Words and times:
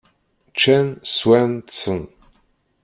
Ččan, 0.53 0.87
swan, 1.15 1.51
ṭṭsen. 1.67 2.01